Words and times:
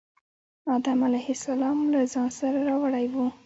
آدم 0.75 0.99
علیه 1.07 1.29
السلام 1.35 1.77
له 1.91 1.99
ځان 2.13 2.29
سره 2.39 2.59
راوړی 2.69 3.05
و. 3.13 3.15